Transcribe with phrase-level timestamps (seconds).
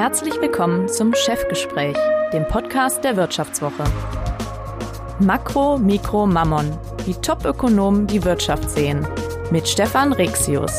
[0.00, 1.94] Herzlich willkommen zum Chefgespräch,
[2.32, 3.84] dem Podcast der Wirtschaftswoche.
[5.18, 6.72] Makro, Mikro, Mammon,
[7.04, 9.06] wie Top-Ökonomen die Wirtschaft sehen.
[9.50, 10.72] Mit Stefan Rexius.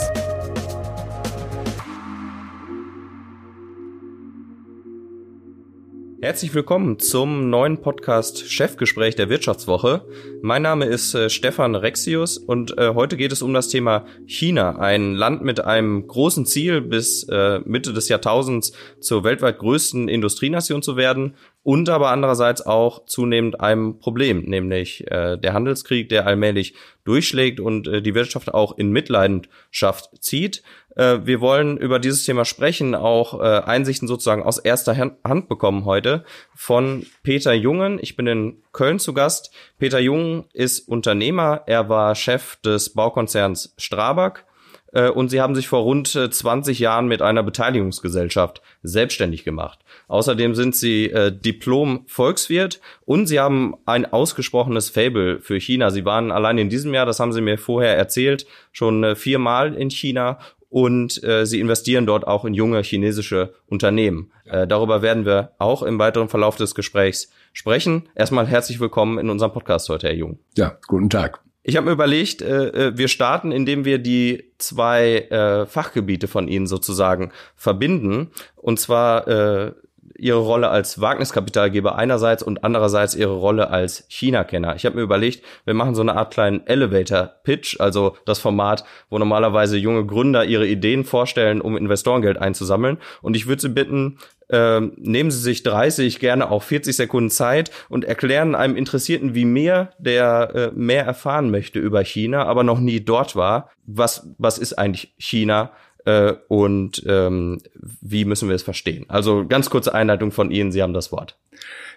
[6.31, 10.05] Herzlich willkommen zum neuen Podcast Chefgespräch der Wirtschaftswoche.
[10.41, 14.79] Mein Name ist äh, Stefan Rexius und äh, heute geht es um das Thema China,
[14.79, 20.81] ein Land mit einem großen Ziel, bis äh, Mitte des Jahrtausends zur weltweit größten Industrienation
[20.81, 26.73] zu werden und aber andererseits auch zunehmend einem Problem, nämlich äh, der Handelskrieg, der allmählich
[27.03, 30.63] durchschlägt und äh, die Wirtschaft auch in Mitleidenschaft zieht.
[30.95, 35.85] Äh, wir wollen über dieses Thema sprechen, auch äh, Einsichten sozusagen aus erster Hand bekommen
[35.85, 37.99] heute von Peter Jungen.
[38.01, 39.51] Ich bin in Köln zu Gast.
[39.77, 41.63] Peter Jungen ist Unternehmer.
[41.67, 44.45] Er war Chef des Baukonzerns Strabag
[44.91, 49.79] äh, und sie haben sich vor rund 20 äh, Jahren mit einer Beteiligungsgesellschaft selbstständig gemacht.
[50.07, 55.91] Außerdem sind sie äh, Diplom-Volkswirt und sie haben ein ausgesprochenes Fable für China.
[55.91, 59.73] Sie waren allein in diesem Jahr, das haben sie mir vorher erzählt, schon äh, viermal
[59.73, 60.39] in China
[60.71, 64.31] und äh, sie investieren dort auch in junge chinesische Unternehmen.
[64.45, 68.07] Äh, darüber werden wir auch im weiteren Verlauf des Gesprächs sprechen.
[68.15, 70.39] Erstmal herzlich willkommen in unserem Podcast heute, Herr Jung.
[70.55, 71.41] Ja, guten Tag.
[71.63, 76.47] Ich habe mir überlegt, äh, äh, wir starten, indem wir die zwei äh, Fachgebiete von
[76.47, 78.31] Ihnen sozusagen verbinden.
[78.55, 79.73] Und zwar äh,
[80.21, 84.75] ihre Rolle als Wagniskapitalgeber einerseits und andererseits ihre Rolle als China-Kenner.
[84.75, 89.17] Ich habe mir überlegt, wir machen so eine Art kleinen Elevator-Pitch, also das Format, wo
[89.17, 92.99] normalerweise junge Gründer ihre Ideen vorstellen, um Investorengeld einzusammeln.
[93.23, 94.19] Und ich würde Sie bitten,
[94.51, 99.45] ähm, nehmen Sie sich 30, gerne auch 40 Sekunden Zeit und erklären einem Interessierten wie
[99.45, 104.59] mir, der äh, mehr erfahren möchte über China, aber noch nie dort war, was, was
[104.59, 105.71] ist eigentlich China?
[106.05, 107.59] Äh, und ähm,
[108.01, 109.05] wie müssen wir es verstehen?
[109.07, 111.37] Also ganz kurze Einleitung von Ihnen, Sie haben das Wort.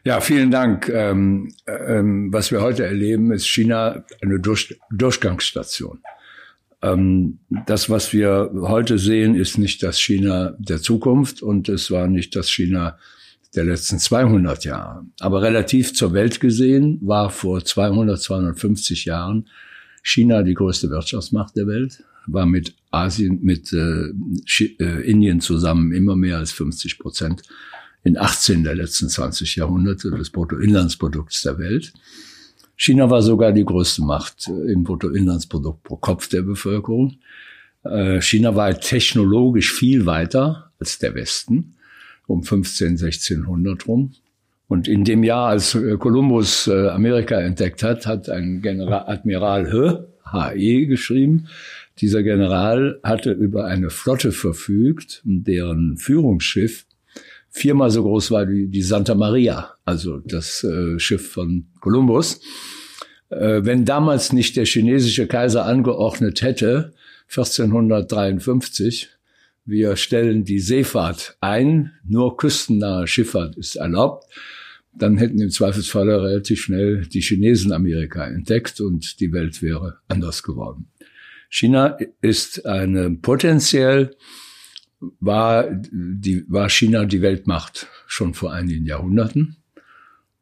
[0.04, 0.88] Ja, vielen Dank.
[0.88, 6.00] Ähm, ähm, was wir heute erleben, ist China eine Durch Durchgangsstation.
[6.82, 12.06] Ähm, das, was wir heute sehen, ist nicht das China der Zukunft und es war
[12.06, 12.98] nicht das China
[13.56, 15.06] der letzten 200 Jahre.
[15.20, 19.48] Aber relativ zur Welt gesehen war vor 200, 250 Jahren
[20.02, 24.12] China die größte Wirtschaftsmacht der Welt war mit Asien, mit äh,
[24.80, 27.42] äh, Indien zusammen immer mehr als 50 Prozent
[28.02, 31.92] in 18 der letzten 20 Jahrhunderte des Bruttoinlandsprodukts der Welt.
[32.76, 37.18] China war sogar die größte Macht äh, im Bruttoinlandsprodukt pro Kopf der Bevölkerung.
[37.84, 41.74] Äh, China war technologisch viel weiter als der Westen,
[42.26, 44.12] um 15, 1600 rum.
[44.66, 49.98] Und in dem Jahr, als Kolumbus Amerika entdeckt hat, hat ein General Admiral He,
[50.32, 51.48] HE geschrieben,
[51.98, 56.86] dieser General hatte über eine Flotte verfügt, deren Führungsschiff
[57.50, 62.40] viermal so groß war wie die Santa Maria, also das äh, Schiff von Kolumbus.
[63.30, 66.94] Äh, wenn damals nicht der chinesische Kaiser angeordnet hätte,
[67.28, 69.08] 1453,
[69.64, 74.26] wir stellen die Seefahrt ein, nur küstennahe Schifffahrt ist erlaubt,
[74.96, 80.42] dann hätten im Zweifelsfall relativ schnell die Chinesen Amerika entdeckt und die Welt wäre anders
[80.42, 80.86] geworden.
[81.54, 84.16] China ist eine potenziell
[85.20, 89.58] war die war China die Weltmacht schon vor einigen Jahrhunderten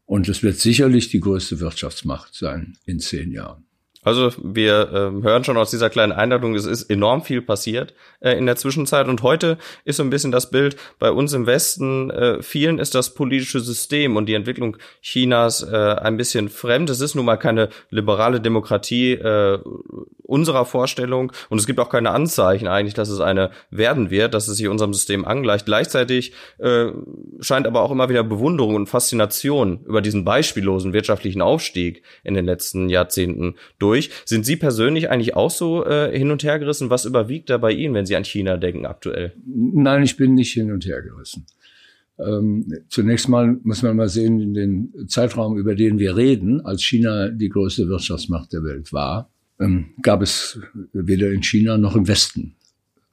[0.06, 3.67] und es wird sicherlich die größte Wirtschaftsmacht sein in zehn Jahren.
[4.04, 8.32] Also wir äh, hören schon aus dieser kleinen Einladung, es ist enorm viel passiert äh,
[8.32, 12.10] in der Zwischenzeit und heute ist so ein bisschen das Bild bei uns im Westen,
[12.10, 16.90] äh, vielen ist das politische System und die Entwicklung Chinas äh, ein bisschen fremd.
[16.90, 19.60] Es ist nun mal keine liberale Demokratie äh,
[20.24, 24.48] unserer Vorstellung und es gibt auch keine Anzeichen eigentlich, dass es eine werden wird, dass
[24.48, 25.66] es sich unserem System angleicht.
[25.66, 26.86] Gleichzeitig äh,
[27.38, 32.46] scheint aber auch immer wieder Bewunderung und Faszination über diesen beispiellosen wirtschaftlichen Aufstieg in den
[32.46, 34.10] letzten Jahrzehnten durch durch.
[34.25, 36.91] Sind Sie persönlich eigentlich auch so äh, hin und her gerissen?
[36.91, 39.34] Was überwiegt da bei Ihnen, wenn Sie an China denken aktuell?
[39.44, 41.47] Nein, ich bin nicht hin und her gerissen.
[42.19, 46.82] Ähm, zunächst mal muss man mal sehen, in den Zeitraum, über den wir reden, als
[46.82, 49.31] China die größte Wirtschaftsmacht der Welt war,
[49.61, 50.61] ähm, gab es
[50.93, 52.56] weder in China noch im Westen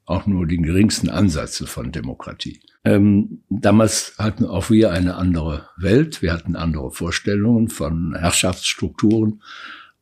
[0.09, 2.59] auch nur den geringsten Ansätze von Demokratie.
[2.83, 9.43] Ähm, damals hatten auch wir eine andere Welt, wir hatten andere Vorstellungen von Herrschaftsstrukturen,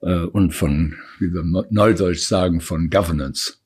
[0.01, 3.57] äh, und von, wie wir neudeutsch sagen, von Governance.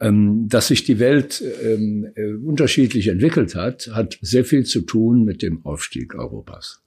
[0.00, 5.24] Ähm, dass sich die Welt ähm, äh, unterschiedlich entwickelt hat, hat sehr viel zu tun
[5.24, 6.82] mit dem Aufstieg Europas.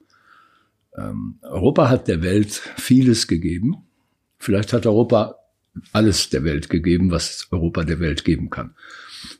[0.96, 3.76] Ähm, Europa hat der Welt vieles gegeben.
[4.38, 5.36] Vielleicht hat Europa
[5.92, 8.74] alles der Welt gegeben, was Europa der Welt geben kann.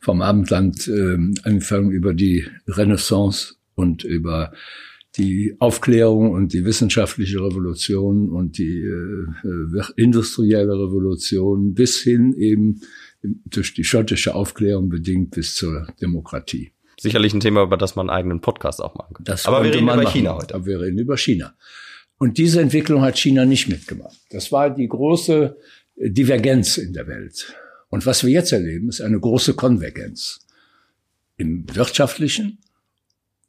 [0.00, 4.52] vom Abendland äh, angefangen über die Renaissance und über
[5.16, 12.80] die Aufklärung und die wissenschaftliche Revolution und die äh, industrielle Revolution bis hin eben
[13.22, 16.72] durch die schottische Aufklärung bedingt bis zur Demokratie.
[17.00, 19.24] Sicherlich ein Thema, über das man einen eigenen Podcast auch machen kann.
[19.24, 20.12] Das Aber wir reden über machen.
[20.12, 20.54] China heute.
[20.54, 21.54] Aber wir reden über China.
[22.18, 24.16] Und diese Entwicklung hat China nicht mitgemacht.
[24.30, 25.56] Das war die große
[25.96, 27.54] Divergenz in der Welt.
[27.88, 30.40] Und was wir jetzt erleben, ist eine große Konvergenz
[31.36, 32.58] im wirtschaftlichen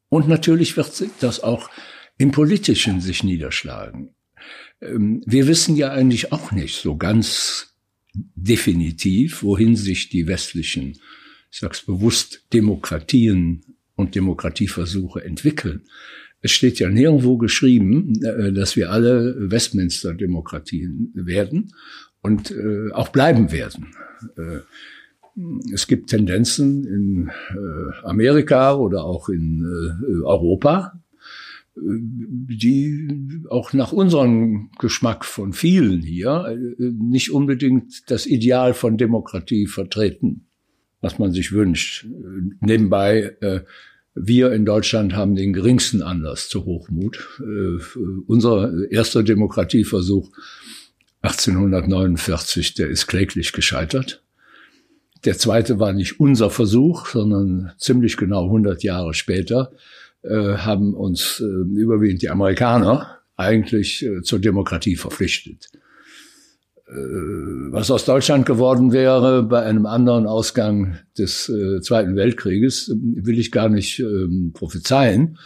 [0.10, 1.70] und natürlich wird das auch
[2.18, 4.10] im politischen sich niederschlagen.
[4.82, 7.74] Ähm, wir wissen ja eigentlich auch nicht so ganz
[8.36, 10.98] definitiv, wohin sich die westlichen,
[11.52, 13.64] ich sag's bewusst, Demokratien
[13.96, 15.84] und Demokratieversuche entwickeln.
[16.42, 21.74] Es steht ja nirgendwo geschrieben, äh, dass wir alle Westminster-Demokratien werden
[22.22, 23.96] und äh, auch bleiben werden.
[25.40, 27.32] Äh, es gibt Tendenzen in
[28.04, 29.66] Amerika oder auch in
[30.24, 31.00] Europa,
[31.76, 40.48] die auch nach unserem Geschmack von vielen hier nicht unbedingt das Ideal von Demokratie vertreten,
[41.00, 42.06] was man sich wünscht.
[42.60, 43.38] Nebenbei
[44.22, 47.40] wir in Deutschland haben den geringsten Anlass zu Hochmut.
[47.40, 50.30] Äh, unser erster Demokratieversuch
[51.22, 54.24] 1849, der ist kläglich gescheitert.
[55.26, 59.72] Der zweite war nicht unser Versuch, sondern ziemlich genau 100 Jahre später
[60.24, 65.70] äh, haben uns äh, überwiegend die Amerikaner eigentlich äh, zur Demokratie verpflichtet.
[66.88, 66.94] Äh,
[67.72, 73.52] was aus Deutschland geworden wäre bei einem anderen Ausgang des äh, Zweiten Weltkrieges, will ich
[73.52, 75.38] gar nicht ähm, prophezeien.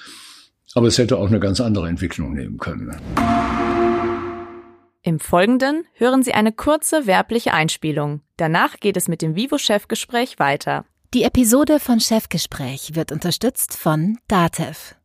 [0.75, 2.95] Aber es hätte auch eine ganz andere Entwicklung nehmen können.
[5.05, 8.21] Im Folgenden hören Sie eine kurze werbliche Einspielung.
[8.37, 10.85] Danach geht es mit dem Vivo-Chefgespräch weiter.
[11.13, 14.95] Die Episode von Chefgespräch wird unterstützt von Datev.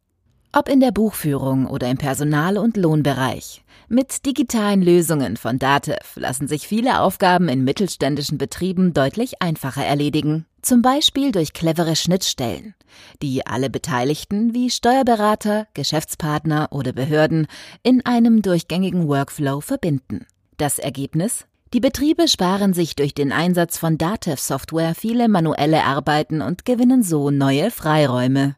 [0.53, 3.65] Ob in der Buchführung oder im Personal- und Lohnbereich.
[3.89, 10.47] Mit digitalen Lösungen von Datev lassen sich viele Aufgaben in mittelständischen Betrieben deutlich einfacher erledigen.
[10.62, 12.75] Zum Beispiel durch clevere Schnittstellen,
[13.22, 17.46] die alle Beteiligten wie Steuerberater, Geschäftspartner oder Behörden
[17.82, 20.26] in einem durchgängigen Workflow verbinden.
[20.56, 21.46] Das Ergebnis?
[21.72, 27.31] Die Betriebe sparen sich durch den Einsatz von Datev-Software viele manuelle Arbeiten und gewinnen so
[27.31, 28.56] neue Freiräume.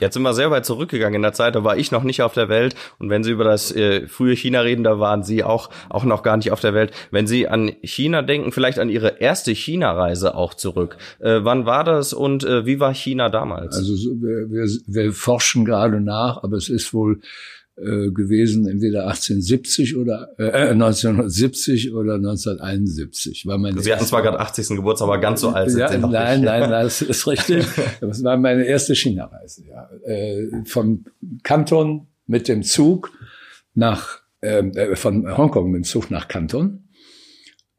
[0.00, 2.34] Jetzt sind wir sehr weit zurückgegangen in der Zeit, da war ich noch nicht auf
[2.34, 2.74] der Welt.
[2.98, 6.22] Und wenn Sie über das äh, frühe China reden, da waren Sie auch, auch noch
[6.22, 6.92] gar nicht auf der Welt.
[7.10, 10.96] Wenn Sie an China denken, vielleicht an Ihre erste China-Reise auch zurück.
[11.18, 13.76] Äh, wann war das und äh, wie war China damals?
[13.76, 17.20] Also wir, wir, wir forschen gerade nach, aber es ist wohl
[17.80, 23.46] äh, gewesen, entweder 1870 oder äh, 1970 oder 1971.
[23.46, 24.68] War meine Sie hatten zwar gerade 80.
[24.68, 26.46] Geburtstag, aber ganz so alt sind ja, Sie noch Nein, nicht.
[26.46, 27.66] nein, nein, das ist richtig.
[28.00, 29.64] Das war meine erste China-Reise.
[29.66, 29.88] Ja.
[30.04, 31.04] Äh, von
[31.42, 33.12] Kanton mit dem Zug
[33.74, 36.88] nach, ähm, äh, von Hongkong mit dem Zug nach Kanton,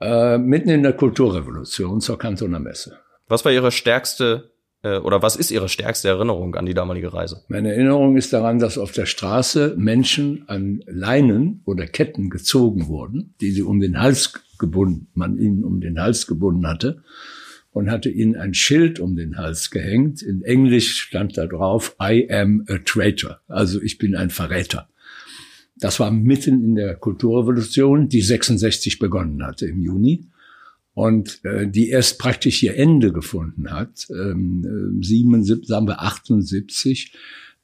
[0.01, 2.97] äh, mitten in der Kulturrevolution zur Kantoner Messe.
[3.27, 7.43] Was war Ihre stärkste äh, oder was ist Ihre stärkste Erinnerung an die damalige Reise?
[7.49, 13.35] Meine Erinnerung ist daran, dass auf der Straße Menschen an Leinen oder Ketten gezogen wurden,
[13.41, 17.03] die sie um den Hals gebunden, man ihnen um den Hals gebunden hatte
[17.71, 20.21] und hatte ihnen ein Schild um den Hals gehängt.
[20.21, 23.41] In Englisch stand da drauf, I am a traitor.
[23.47, 24.89] Also ich bin ein Verräter.
[25.75, 30.27] Das war mitten in der Kulturrevolution, die 66 begonnen hatte im Juni
[30.99, 37.13] und äh, die erst praktisch ihr Ende gefunden hat, ähm, 77, sagen wir 78,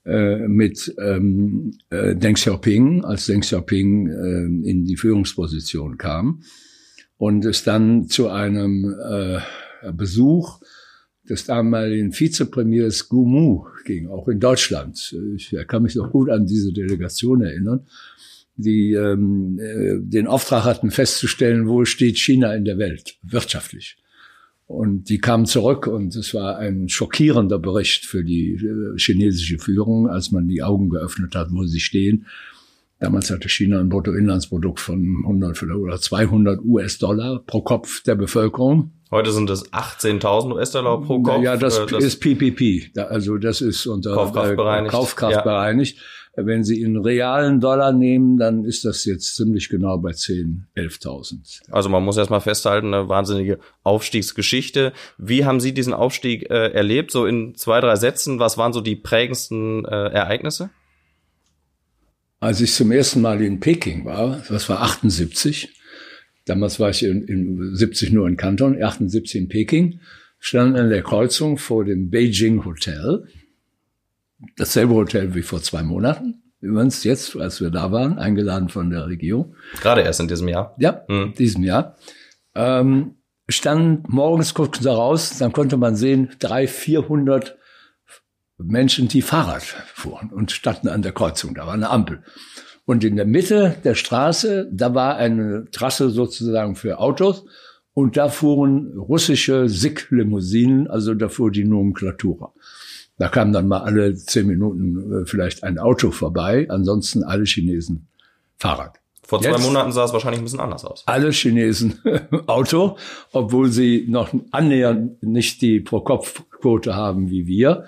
[0.06, 6.44] äh, mit ähm, äh, Deng Xiaoping, als Deng Xiaoping äh, in die Führungsposition kam
[7.18, 9.40] und es dann zu einem äh,
[9.92, 10.62] Besuch
[11.28, 15.14] des damaligen Vizepremiers Gu Mu ging, auch in Deutschland.
[15.36, 17.86] Ich kann mich noch gut an diese Delegation erinnern
[18.58, 23.98] die ähm, äh, den Auftrag hatten festzustellen, wo steht China in der Welt wirtschaftlich.
[24.68, 30.10] Und die kamen zurück und es war ein schockierender Bericht für die äh, chinesische Führung,
[30.10, 32.26] als man die Augen geöffnet hat, wo sie stehen.
[33.00, 38.92] Damals hatte China ein Bruttoinlandsprodukt von 100 oder 200 US-Dollar pro Kopf der Bevölkerung.
[39.12, 41.44] Heute sind es 18.000 US-Dollar pro Kopf.
[41.44, 42.98] Ja, das, äh, das ist PPP.
[42.98, 44.92] Also das ist unter Kaufkraft bereinigt.
[44.92, 45.42] Kaufkraft ja.
[46.38, 51.72] Wenn Sie in realen Dollar nehmen, dann ist das jetzt ziemlich genau bei 10, 11.000.
[51.72, 54.92] Also man muss erstmal festhalten, eine wahnsinnige Aufstiegsgeschichte.
[55.18, 57.12] Wie haben Sie diesen Aufstieg äh, erlebt?
[57.12, 60.72] So in zwei, drei Sätzen, was waren so die prägendsten äh, Ereignisse?
[62.42, 65.70] Als ich zum ersten Mal in Peking war, das war 78,
[66.46, 70.00] damals war ich in, in 70 nur in Kanton, 78 in Peking,
[70.40, 73.26] stand an der Kreuzung vor dem Beijing Hotel.
[74.58, 76.44] Dasselbe Hotel wie vor zwei Monaten.
[76.60, 79.56] Übrigens jetzt, als wir da waren, eingeladen von der Regierung.
[79.82, 80.76] Gerade erst in diesem Jahr.
[80.80, 81.34] Ja, mhm.
[81.34, 81.96] diesem Jahr.
[82.56, 83.16] Ähm,
[83.48, 87.58] standen morgens guckten sie raus, dann konnte man sehen, drei, vierhundert
[88.58, 91.54] Menschen, die Fahrrad fuhren und standen an der Kreuzung.
[91.54, 92.24] Da war eine Ampel.
[92.86, 97.46] Und in der Mitte der Straße, da war eine Trasse sozusagen für Autos.
[97.94, 102.54] Und da fuhren russische SICK-Limousinen, also da fuhr die Nomenklatura.
[103.18, 108.08] Da kam dann mal alle zehn Minuten äh, vielleicht ein Auto vorbei, ansonsten alle Chinesen
[108.58, 109.00] Fahrrad.
[109.24, 111.04] Vor zwei Jetzt Monaten sah es wahrscheinlich ein bisschen anders aus.
[111.08, 112.00] Alle Chinesen
[112.48, 112.98] Auto,
[113.32, 117.86] obwohl sie noch annähernd nicht die Pro-Kopf-Quote haben wie wir.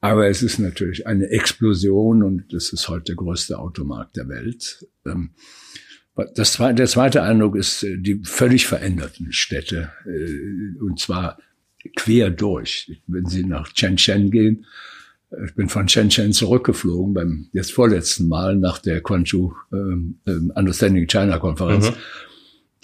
[0.00, 4.86] Aber es ist natürlich eine Explosion und das ist heute der größte Automarkt der Welt.
[5.06, 5.30] Ähm,
[6.34, 11.38] das der zweite Eindruck ist äh, die völlig veränderten Städte, äh, und zwar
[11.94, 13.00] quer durch.
[13.06, 14.66] Wenn Sie nach Shenzhen gehen,
[15.30, 20.52] äh, ich bin von Shenzhen zurückgeflogen beim jetzt vorletzten Mal nach der Quanzhou ähm, ähm,
[20.54, 21.90] Understanding China Konferenz.
[21.90, 21.94] Mhm.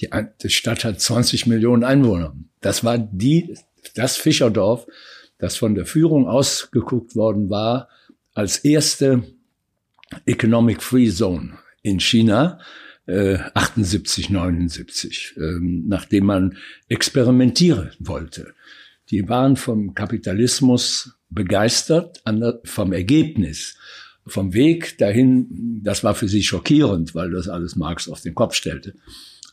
[0.01, 0.09] Die,
[0.43, 2.35] die Stadt hat 20 Millionen Einwohner.
[2.61, 3.57] Das war die,
[3.95, 4.87] das Fischerdorf,
[5.39, 7.89] das von der Führung ausgeguckt worden war
[8.35, 9.23] als erste
[10.27, 12.59] Economic Free Zone in China.
[13.05, 16.57] 78, 79, ähm, nachdem man
[16.89, 18.55] experimentieren wollte.
[19.13, 22.23] Die waren vom Kapitalismus begeistert,
[22.65, 23.77] vom Ergebnis,
[24.27, 25.81] vom Weg dahin.
[25.85, 28.95] Das war für sie schockierend, weil das alles Marx auf den Kopf stellte.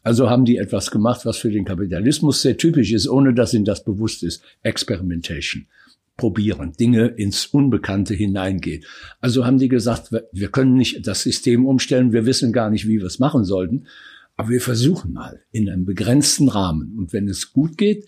[0.01, 3.65] Also haben die etwas gemacht, was für den Kapitalismus sehr typisch ist, ohne dass ihnen
[3.65, 4.41] das bewusst ist.
[4.63, 5.67] Experimentation.
[6.15, 8.85] Probieren, Dinge ins Unbekannte hineingehen.
[9.19, 12.99] Also haben die gesagt, wir können nicht das System umstellen, wir wissen gar nicht, wie
[12.99, 13.87] wir es machen sollten,
[14.35, 16.97] aber wir versuchen mal in einem begrenzten Rahmen.
[16.97, 18.07] Und wenn es gut geht,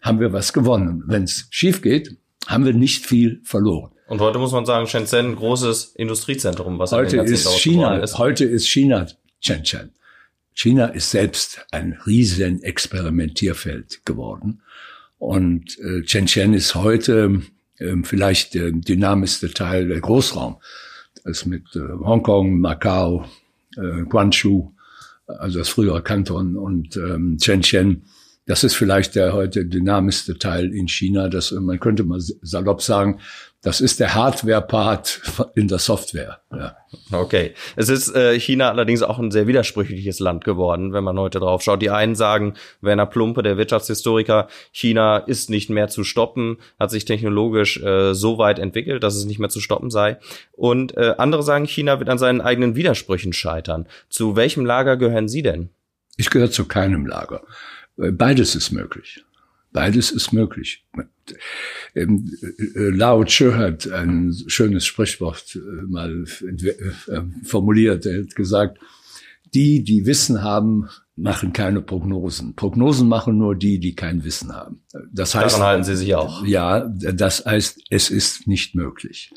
[0.00, 1.02] haben wir was gewonnen.
[1.06, 3.92] Wenn es schief geht, haben wir nicht viel verloren.
[4.08, 8.18] Und heute muss man sagen, Shenzhen, großes Industriezentrum, was heute ist China, ist.
[8.18, 9.06] Heute ist China
[9.40, 9.90] Shenzhen.
[10.54, 14.62] China ist selbst ein riesen Experimentierfeld geworden.
[15.18, 17.42] Und äh, Shenzhen ist heute
[17.78, 20.56] äh, vielleicht der dynamischste Teil der Großraum.
[21.24, 23.26] Das mit äh, Hongkong, Macau,
[23.76, 24.72] äh, Guangzhou,
[25.26, 28.04] also das frühere Kanton und ähm, Shenzhen
[28.46, 31.28] das ist vielleicht der heute dynamischste Teil in China.
[31.28, 33.20] Das, man könnte mal salopp sagen,
[33.60, 35.20] das ist der Hardware-Part
[35.56, 36.38] in der Software.
[36.52, 36.76] Ja.
[37.10, 37.54] Okay.
[37.74, 41.62] Es ist äh, China allerdings auch ein sehr widersprüchliches Land geworden, wenn man heute drauf
[41.62, 41.82] schaut.
[41.82, 47.04] Die einen sagen, Werner Plumpe, der Wirtschaftshistoriker, China ist nicht mehr zu stoppen, hat sich
[47.04, 50.18] technologisch äh, so weit entwickelt, dass es nicht mehr zu stoppen sei.
[50.52, 53.88] Und äh, andere sagen, China wird an seinen eigenen Widersprüchen scheitern.
[54.08, 55.70] Zu welchem Lager gehören Sie denn?
[56.16, 57.42] Ich gehöre zu keinem Lager.
[57.96, 59.24] Beides ist möglich.
[59.72, 60.84] Beides ist möglich.
[61.94, 68.06] Ähm, äh, Lao Tzu hat ein schönes Sprichwort äh, mal äh, formuliert.
[68.06, 68.78] Er hat gesagt,
[69.54, 72.54] die, die Wissen haben, machen keine Prognosen.
[72.54, 74.82] Prognosen machen nur die, die kein Wissen haben.
[75.12, 76.44] Das heißt, Daran halten Sie sich auch.
[76.44, 79.30] Ja, das heißt, es ist nicht möglich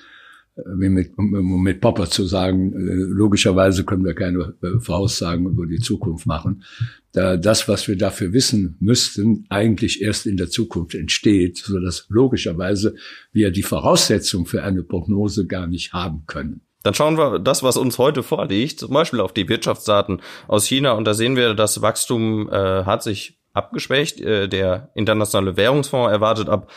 [0.78, 5.66] wie mit, um mit Popper zu sagen, äh, logischerweise können wir keine äh, Voraussagen über
[5.66, 6.64] die Zukunft machen.
[7.12, 12.06] Da das, was wir dafür wissen müssten, eigentlich erst in der Zukunft entsteht, so dass
[12.10, 12.96] logischerweise
[13.32, 16.62] wir die Voraussetzung für eine Prognose gar nicht haben können.
[16.84, 20.94] Dann schauen wir das, was uns heute vorliegt, zum Beispiel auf die Wirtschaftsdaten aus China.
[20.94, 24.22] Und da sehen wir, das Wachstum äh, hat sich abgeschwächt.
[24.22, 26.72] Äh, der internationale Währungsfonds erwartet ab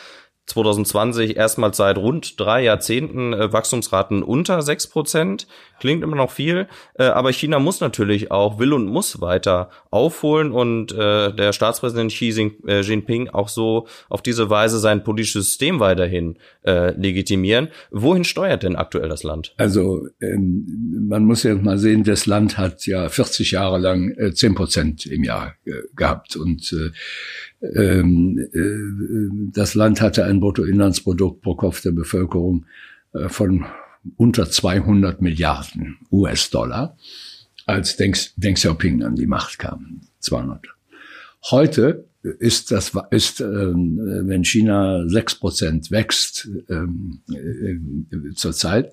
[0.47, 5.47] 2020 erstmals seit rund drei Jahrzehnten äh, Wachstumsraten unter sechs Prozent.
[5.79, 10.53] Klingt immer noch viel, äh, aber China muss natürlich auch, will und muss weiter aufholen
[10.53, 15.81] und äh, der Staatspräsident Xi äh, Jinping auch so auf diese Weise sein politisches System
[15.81, 17.69] weiterhin äh, legitimieren.
[17.91, 19.55] Wohin steuert denn aktuell das Land?
[19.57, 24.33] Also ähm, man muss ja mal sehen, das Land hat ja 40 Jahre lang äh,
[24.33, 26.75] zehn äh, Prozent im Jahr äh, gehabt und
[29.53, 32.67] das Land hatte ein Bruttoinlandsprodukt pro Kopf der Bevölkerung
[33.13, 33.65] äh, von
[34.17, 36.97] unter 200 Milliarden US-Dollar,
[37.67, 40.01] als Deng, Deng Xiaoping an die Macht kam.
[40.19, 40.67] 200.
[41.51, 48.93] Heute ist das ist ähm, wenn China sechs Prozent wächst ähm, äh, zurzeit,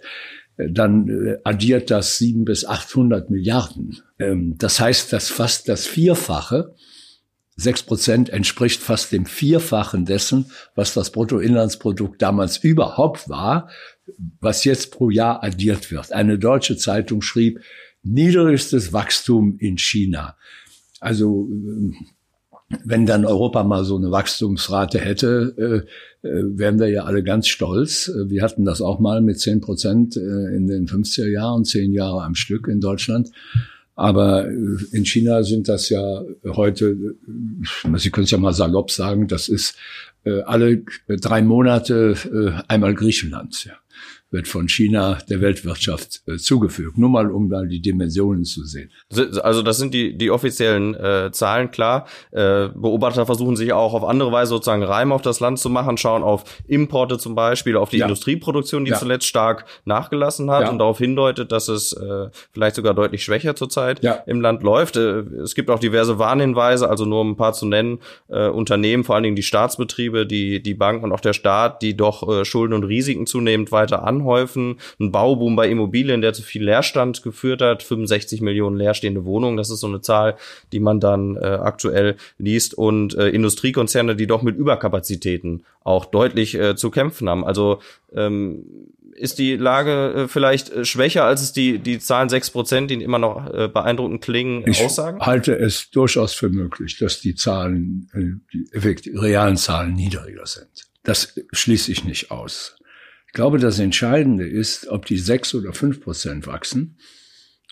[0.58, 4.02] dann äh, addiert das sieben bis 800 Milliarden.
[4.20, 6.76] Ähm, das heißt, dass fast das Vierfache
[7.60, 13.70] Sechs Prozent entspricht fast dem Vierfachen dessen, was das Bruttoinlandsprodukt damals überhaupt war,
[14.40, 16.14] was jetzt pro Jahr addiert wird.
[16.14, 17.60] Eine deutsche Zeitung schrieb,
[18.02, 20.38] niedrigstes Wachstum in China.
[21.02, 21.50] Also
[22.86, 25.86] wenn dann Europa mal so eine Wachstumsrate hätte,
[26.24, 28.12] äh, äh, wären wir ja alle ganz stolz.
[28.28, 32.24] Wir hatten das auch mal mit 10 Prozent äh, in den 50er Jahren, zehn Jahre
[32.24, 33.32] am Stück in Deutschland.
[34.00, 34.52] Aber äh,
[34.94, 36.96] in China sind das ja heute,
[37.98, 39.76] Sie können es ja mal salopp sagen, das ist
[40.46, 42.14] alle drei Monate
[42.68, 43.64] einmal Griechenland.
[43.64, 43.74] Ja
[44.32, 46.98] wird von China der Weltwirtschaft äh, zugefügt.
[46.98, 48.92] Nur mal, um da die Dimensionen zu sehen.
[49.42, 52.06] Also das sind die, die offiziellen äh, Zahlen, klar.
[52.32, 55.98] Äh, Beobachter versuchen sich auch auf andere Weise sozusagen Reim auf das Land zu machen,
[55.98, 58.06] schauen auf Importe zum Beispiel, auf die ja.
[58.06, 58.98] Industrieproduktion, die ja.
[58.98, 60.70] zuletzt stark nachgelassen hat ja.
[60.70, 64.96] und darauf hindeutet, dass es äh, vielleicht sogar deutlich schwächer zurzeit im Land läuft.
[64.96, 69.04] Äh, es gibt auch diverse Warnhinweise, also nur um ein paar zu nennen, äh, Unternehmen,
[69.04, 72.46] vor allen Dingen die Staatsbetriebe, die, die Banken und auch der Staat, die doch äh,
[72.46, 74.80] Schulden und Risiken zunehmend weiter an anhäufen.
[75.00, 77.84] Ein Bauboom bei Immobilien, der zu viel Leerstand geführt hat.
[77.84, 79.58] 65 Millionen leerstehende Wohnungen.
[79.58, 80.36] Das ist so eine Zahl,
[80.72, 82.74] die man dann äh, aktuell liest.
[82.74, 87.46] Und äh, Industriekonzerne, die doch mit Überkapazitäten auch deutlich äh, zu kämpfen haben.
[87.46, 87.80] Also
[88.14, 88.66] ähm,
[89.16, 92.96] ist die Lage äh, vielleicht äh, schwächer, als es die, die Zahlen sechs Prozent, die
[92.96, 95.18] immer noch äh, beeindruckend klingen, ich aussagen?
[95.20, 98.10] Ich halte es durchaus für möglich, dass die Zahlen,
[98.54, 100.90] die, die realen Zahlen niedriger sind.
[101.04, 102.79] Das schließe ich nicht aus.
[103.30, 106.98] Ich glaube, das Entscheidende ist, ob die sechs oder fünf Prozent wachsen,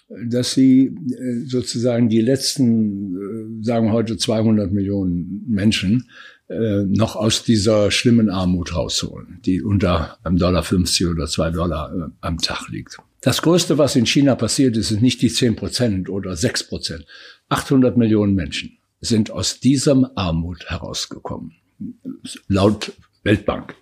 [0.08, 6.10] dass sie äh, sozusagen die letzten, äh, sagen heute 200 Millionen Menschen,
[6.48, 12.12] äh, noch aus dieser schlimmen Armut rausholen, die unter einem Dollar 50 oder zwei Dollar
[12.22, 12.98] am Tag liegt.
[13.22, 17.06] Das Größte, was in China passiert ist, ist nicht die 10 Prozent oder 6 Prozent.
[17.50, 21.54] 800 Millionen Menschen sind aus dieser Armut herausgekommen,
[22.48, 23.74] laut Weltbank.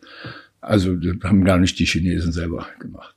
[0.66, 3.16] Also das haben gar nicht die Chinesen selber gemacht.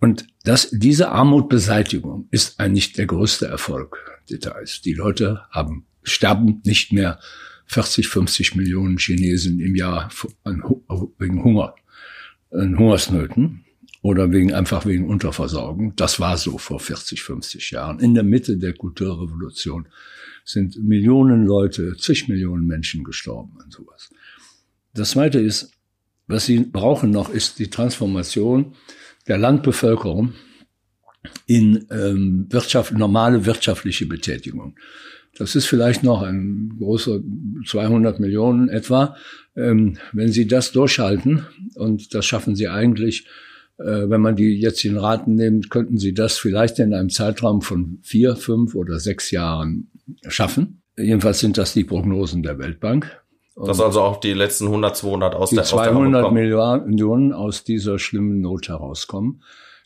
[0.00, 3.98] Und das, diese Armutbeseitigung ist eigentlich der größte Erfolg.
[4.30, 4.80] Details.
[4.82, 7.18] Die Leute haben, sterben nicht mehr
[7.66, 10.10] 40, 50 Millionen Chinesen im Jahr
[11.18, 11.74] wegen Hunger,
[12.50, 13.64] Hungersnöten
[14.02, 15.94] oder wegen, einfach wegen Unterversorgung.
[15.96, 18.00] Das war so vor 40, 50 Jahren.
[18.00, 19.86] In der Mitte der Kulturrevolution
[20.44, 24.10] sind Millionen Leute, zig Millionen Menschen gestorben und sowas.
[24.94, 25.72] Das zweite ist,
[26.26, 28.74] was sie brauchen noch, ist die Transformation
[29.28, 30.34] der Landbevölkerung
[31.46, 34.74] in ähm, Wirtschaft, normale wirtschaftliche Betätigung.
[35.36, 37.20] Das ist vielleicht noch ein großer
[37.66, 39.16] 200 Millionen etwa.
[39.56, 43.26] Ähm, wenn Sie das durchhalten, und das schaffen Sie eigentlich,
[43.78, 47.98] äh, wenn man die jetzigen Raten nimmt, könnten Sie das vielleicht in einem Zeitraum von
[48.02, 49.90] vier, fünf oder sechs Jahren
[50.26, 50.82] schaffen.
[50.98, 53.21] Jedenfalls sind das die Prognosen der Weltbank.
[53.54, 57.98] Das also auch die letzten 100, 200 aus die der 200 aus Millionen aus dieser
[57.98, 59.42] schlimmen Not herauskommen,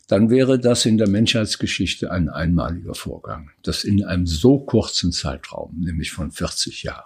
[0.07, 3.51] dann wäre das in der Menschheitsgeschichte ein einmaliger Vorgang.
[3.63, 7.03] Das in einem so kurzen Zeitraum, nämlich von 40 Jahren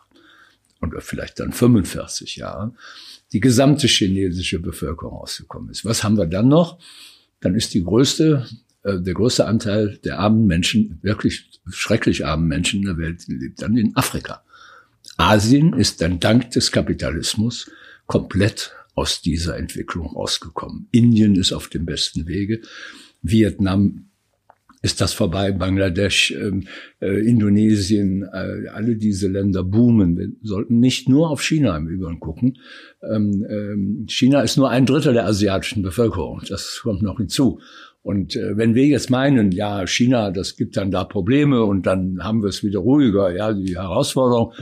[0.82, 2.78] oder vielleicht dann 45 Jahren,
[3.34, 5.86] die gesamte chinesische Bevölkerung rausgekommen ist.
[5.86, 6.80] Was haben wir dann noch?
[7.40, 8.46] Dann ist die größte,
[8.84, 13.62] äh, der größte Anteil der armen Menschen, wirklich schrecklich armen Menschen in der Welt, lebt
[13.62, 14.44] dann in Afrika.
[15.18, 17.70] Asien ist dann dank des Kapitalismus
[18.08, 20.88] komplett aus dieser Entwicklung rausgekommen.
[20.92, 22.62] Indien ist auf dem besten Wege.
[23.22, 24.12] Vietnam
[24.82, 26.68] ist das vorbei, Bangladesch, ähm,
[27.00, 30.18] äh, Indonesien, äh, alle diese Länder boomen.
[30.18, 32.58] Wir sollten nicht nur auf China im Übrigen gucken.
[33.04, 36.42] Ähm, ähm, China ist nur ein Drittel der asiatischen Bevölkerung.
[36.50, 37.60] Das kommt noch hinzu.
[38.02, 42.24] Und äh, wenn wir jetzt meinen, ja, China, das gibt dann da Probleme und dann
[42.24, 44.54] haben wir es wieder ruhiger, ja, die Herausforderung,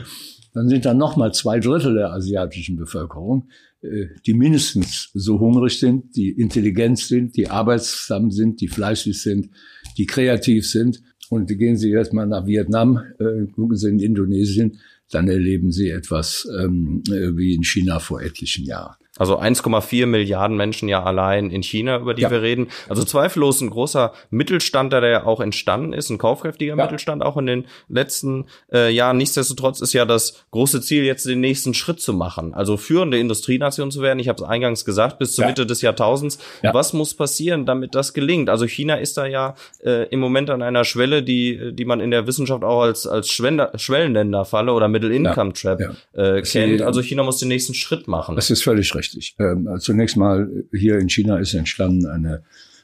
[0.54, 3.50] dann sind da nochmal zwei Drittel der asiatischen Bevölkerung,
[3.82, 9.50] äh, die mindestens so hungrig sind, die intelligent sind, die arbeitsam sind, die fleißig sind,
[9.98, 11.02] die kreativ sind.
[11.30, 14.80] Und gehen Sie jetzt mal nach Vietnam, äh, gucken Sie in Indonesien,
[15.12, 18.96] dann erleben Sie etwas ähm, äh, wie in China vor etlichen Jahren.
[19.20, 22.32] Also 1,4 Milliarden Menschen ja allein in China, über die ja.
[22.32, 22.70] wir reden.
[22.88, 26.84] Also zweifellos ein großer Mittelstand, der ja auch entstanden ist, ein kaufkräftiger ja.
[26.84, 29.18] Mittelstand auch in den letzten äh, Jahren.
[29.18, 32.54] Nichtsdestotrotz ist ja das große Ziel, jetzt den nächsten Schritt zu machen.
[32.54, 34.20] Also führende Industrienation zu werden.
[34.20, 35.50] Ich habe es eingangs gesagt, bis zur ja.
[35.50, 36.40] Mitte des Jahrtausends.
[36.64, 38.50] Was muss passieren, damit das gelingt?
[38.50, 42.12] Also China ist da ja äh, im Moment an einer Schwelle, die, die man in
[42.12, 45.82] der Wissenschaft auch als, als Schwellenländerfalle oder Middle-Income-Trap
[46.14, 46.82] äh, kennt.
[46.82, 48.38] Also China muss den nächsten Schritt machen.
[48.38, 49.36] Das ist völlig richtig richtig.
[49.40, 52.44] Ähm, also zunächst mal hier in China ist entstanden eine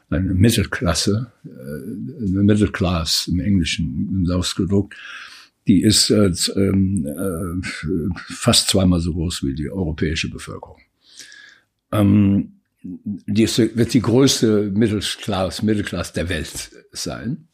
[0.09, 4.95] eine Mittelklasse, äh, eine Middle Class im Englischen ausgedruckt,
[5.67, 7.61] die ist äh, äh,
[8.27, 10.79] fast zweimal so groß wie die europäische Bevölkerung.
[11.91, 12.51] Ähm,
[12.83, 17.47] die ist, wird die größte Mittelklasse, Mittelklasse der Welt sein.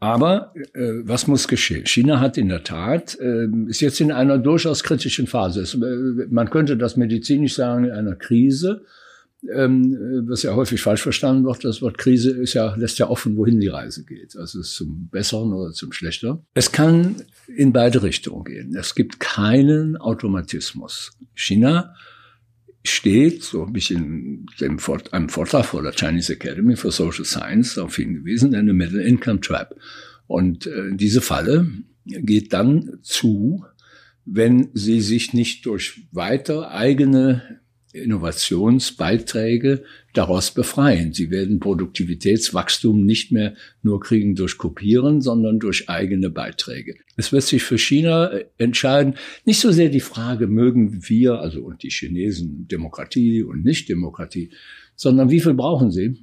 [0.00, 1.86] Aber äh, was muss geschehen?
[1.86, 5.62] China hat in der Tat, äh, ist jetzt in einer durchaus kritischen Phase.
[5.62, 8.82] Es, äh, man könnte das medizinisch sagen, in einer Krise,
[9.52, 11.64] ähm, was ja häufig falsch verstanden wird.
[11.64, 14.36] Das Wort Krise ist ja, lässt ja offen, wohin die Reise geht.
[14.36, 16.40] Also zum Besseren oder zum Schlechteren.
[16.54, 17.16] Es kann
[17.48, 18.76] in beide Richtungen gehen.
[18.76, 21.12] Es gibt keinen Automatismus.
[21.34, 21.94] China
[22.88, 27.24] steht, so habe ich in dem Vort einem Vortrag vor der Chinese Academy for Social
[27.24, 29.74] Science darauf hingewiesen, eine Middle Income Trap.
[30.26, 31.68] Und äh, diese Falle
[32.04, 33.64] geht dann zu,
[34.24, 37.60] wenn sie sich nicht durch weiter eigene
[37.92, 41.12] Innovationsbeiträge daraus befreien.
[41.12, 46.96] Sie werden Produktivitätswachstum nicht mehr nur kriegen durch Kopieren, sondern durch eigene Beiträge.
[47.16, 51.62] Es wird sich für China äh, entscheiden, nicht so sehr die Frage, mögen wir, also
[51.62, 54.50] und die Chinesen, Demokratie und Nicht-Demokratie,
[54.94, 56.18] sondern wie viel brauchen sie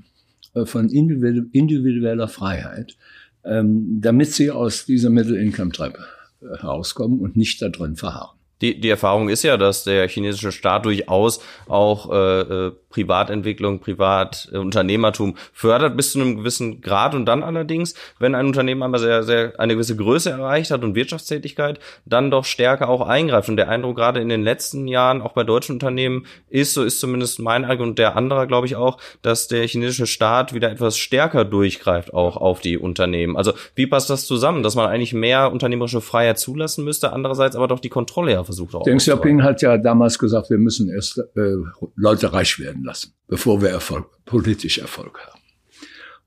[0.53, 2.95] äh, von individueller Freiheit,
[3.43, 5.97] ähm, damit sie aus dieser Middle-Income-Trap
[6.41, 8.34] äh, herauskommen und nicht da drin verharren.
[8.61, 15.39] Die, die Erfahrung ist ja, dass der chinesische Staat durchaus auch äh, Privatentwicklung, Privatunternehmertum äh,
[15.51, 19.59] fördert bis zu einem gewissen Grad und dann allerdings, wenn ein Unternehmen einmal sehr, sehr
[19.59, 23.49] eine gewisse Größe erreicht hat und Wirtschaftstätigkeit, dann doch stärker auch eingreift.
[23.49, 27.01] Und der Eindruck gerade in den letzten Jahren, auch bei deutschen Unternehmen, ist, so ist
[27.01, 30.97] zumindest mein Eindruck und der andere, glaube ich auch, dass der chinesische Staat wieder etwas
[30.97, 33.35] stärker durchgreift auch auf die Unternehmen.
[33.35, 37.67] Also wie passt das zusammen, dass man eigentlich mehr unternehmerische Freiheit zulassen müsste, andererseits aber
[37.67, 38.83] doch die Kontrolle versucht auch.
[38.83, 41.55] Deng Xiaoping hat ja damals gesagt, wir müssen erst äh,
[41.95, 45.41] Leute reich werden lassen, bevor wir Erfolg, politisch Erfolg haben.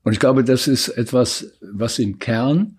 [0.03, 2.77] Und ich glaube, das ist etwas, was im Kern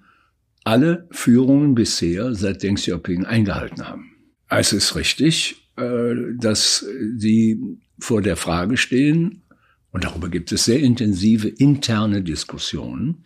[0.65, 4.13] alle Führungen bisher seit Deng Xiaoping eingehalten haben.
[4.49, 6.85] Es ist richtig, äh, dass
[7.17, 9.43] sie vor der Frage stehen,
[9.93, 13.25] und darüber gibt es sehr intensive interne Diskussionen.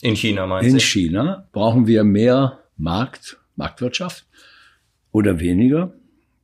[0.00, 0.74] In China meinst du?
[0.74, 4.26] In China brauchen wir mehr Markt, Marktwirtschaft
[5.12, 5.94] oder weniger.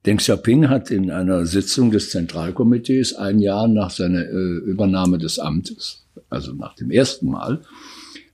[0.07, 5.39] Deng Xiaoping hat in einer Sitzung des Zentralkomitees ein Jahr nach seiner äh, Übernahme des
[5.39, 7.63] Amtes, also nach dem ersten Mal,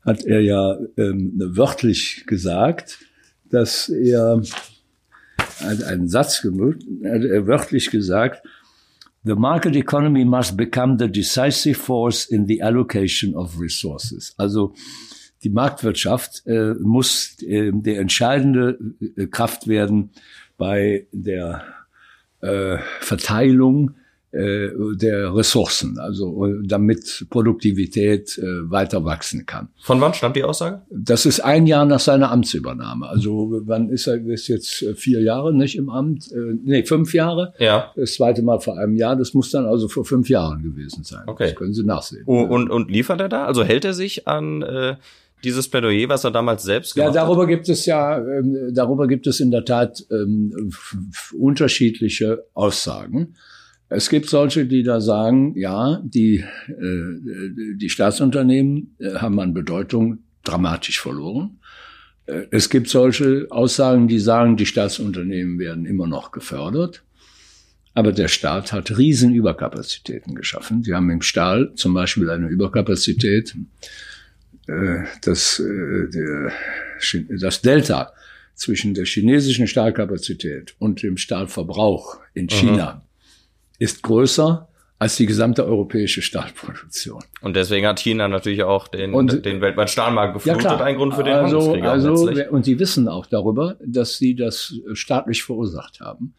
[0.05, 2.99] hat er ja ähm, wörtlich gesagt,
[3.51, 4.43] dass er
[5.87, 8.47] einen Satz gemacht, hat er wörtlich gesagt,
[9.27, 14.35] The market economy must become the decisive force in the allocation of resources.
[14.37, 14.75] Also
[15.45, 18.79] die Marktwirtschaft äh, muss äh, der entscheidende
[19.17, 20.11] äh, Kraft werden
[20.57, 21.63] bei der
[22.41, 23.95] äh, Verteilung
[24.35, 29.69] äh, der Ressourcen, also äh, damit Produktivität äh, weiter wachsen kann.
[29.81, 30.83] Von wann stammt die Aussage?
[30.91, 33.07] Das ist ein Jahr nach seiner Amtsübernahme.
[33.07, 36.33] Also wann ist er ist jetzt äh, vier Jahre nicht im Amt?
[36.33, 37.55] Äh, nee, fünf Jahre.
[37.61, 37.93] Ja.
[37.95, 39.15] Das zweite Mal vor einem Jahr.
[39.15, 41.23] Das muss dann also vor fünf Jahren gewesen sein.
[41.27, 41.51] Okay.
[41.51, 42.25] Das können Sie nachsehen.
[42.25, 43.45] Und, und, und liefert er da?
[43.45, 44.97] Also hält er sich an äh,
[45.45, 47.15] dieses Plädoyer, was er damals selbst gemacht hat?
[47.15, 47.49] Ja, darüber hat?
[47.49, 50.71] gibt es ja, ähm, darüber gibt es in der Tat ähm,
[51.39, 53.37] unterschiedliche Aussagen.
[53.89, 60.19] Es gibt solche, die da sagen, ja, die, äh, die Staatsunternehmen äh, haben an Bedeutung
[60.43, 61.59] dramatisch verloren.
[62.27, 67.03] Äh, es gibt solche Aussagen, die sagen, die Staatsunternehmen werden immer noch gefördert.
[67.95, 70.83] Aber der Staat hat riesen Überkapazitäten geschaffen.
[70.83, 74.14] Sie haben im Stahl zum Beispiel eine Überkapazität äh,
[74.67, 76.51] das, äh,
[77.29, 78.13] das Delta
[78.55, 83.03] zwischen der chinesischen Stahlkapazität und dem Stahlverbrauch in China Aha.
[83.79, 87.23] ist größer als die gesamte europäische Stahlproduktion.
[87.43, 90.97] Und deswegen hat China natürlich auch den, und, den weltweiten Stahlmarkt geflutet, ja klar, ein
[90.97, 91.85] Grund für den also, Handelskrieg.
[91.85, 96.35] Also, und sie wissen auch darüber, dass sie das staatlich verursacht haben.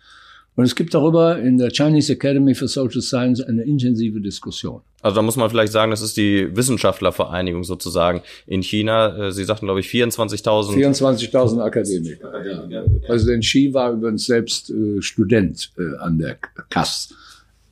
[0.55, 4.81] Und es gibt darüber in der Chinese Academy for Social Science eine intensive Diskussion.
[5.05, 9.27] Also da muss man vielleicht sagen, das ist die Wissenschaftlervereinigung sozusagen in China.
[9.27, 10.73] Äh, Sie sagten, glaube ich, 24.000.
[10.75, 12.67] 24.000 Akademiker.
[12.71, 12.83] Ja.
[13.05, 16.37] Präsident Xi war übrigens selbst äh, Student äh, an der
[16.71, 17.13] CAS,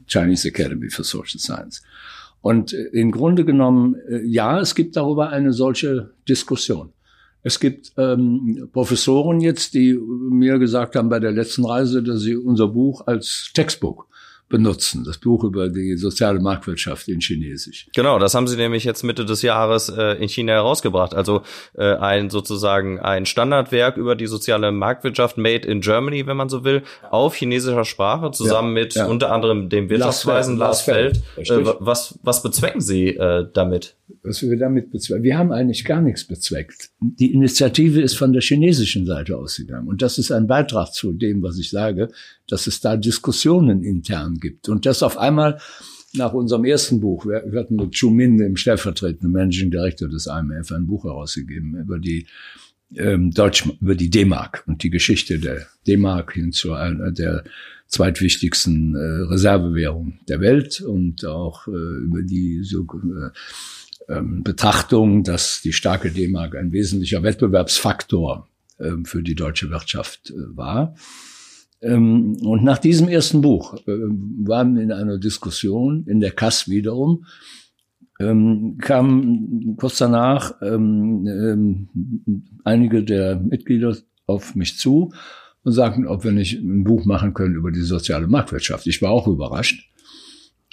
[0.06, 1.82] Chinese Academy for Social Science.
[2.42, 6.94] Und äh, im Grunde genommen, äh, ja, es gibt darüber eine solche Diskussion.
[7.42, 12.36] Es gibt ähm, Professoren jetzt, die mir gesagt haben bei der letzten Reise, dass sie
[12.36, 14.08] unser Buch als Textbook
[14.54, 15.04] benutzen.
[15.04, 17.88] Das Buch über die soziale Marktwirtschaft in Chinesisch.
[17.96, 21.16] Genau, das haben sie nämlich jetzt Mitte des Jahres äh, in China herausgebracht.
[21.16, 21.42] Also
[21.76, 26.64] äh, ein sozusagen ein Standardwerk über die soziale Marktwirtschaft made in Germany, wenn man so
[26.64, 29.08] will, auf chinesischer Sprache, zusammen ja, mit ja.
[29.08, 31.24] unter anderem dem Wirtschaftsweisen Lars Feld.
[31.36, 33.96] Äh, was, was bezwecken Sie äh, damit?
[34.22, 35.24] Was wir damit bezwecken?
[35.24, 36.92] Wir haben eigentlich gar nichts bezweckt.
[37.02, 39.88] Die Initiative ist von der chinesischen Seite ausgegangen.
[39.88, 42.10] Und das ist ein Beitrag zu dem, was ich sage,
[42.48, 44.70] dass es da Diskussionen intern gibt.
[44.70, 45.60] Und dass auf einmal
[46.14, 50.28] nach unserem ersten Buch, wir, wir hatten mit Chu Min, dem stellvertretenden Managing Director des
[50.28, 52.28] IMF, ein Buch herausgegeben über die
[52.96, 57.44] ähm, Deutsch, über die D-Mark und die Geschichte der D-Mark hin zu einer der
[57.88, 63.30] zweitwichtigsten äh, Reservewährung der Welt und auch äh, über die so, äh,
[64.10, 70.34] ähm, Betrachtung, dass die starke D-Mark ein wesentlicher Wettbewerbsfaktor äh, für die deutsche Wirtschaft äh,
[70.56, 70.96] war.
[71.82, 76.70] Ähm, und nach diesem ersten Buch äh, waren wir in einer Diskussion in der Kass
[76.70, 77.26] wiederum,
[78.20, 81.90] ähm, kam kurz danach ähm, ähm,
[82.64, 85.14] einige der Mitglieder auf mich zu
[85.64, 88.88] und sagten, ob wir nicht ein Buch machen können über die soziale Marktwirtschaft.
[88.88, 89.90] Ich war auch überrascht.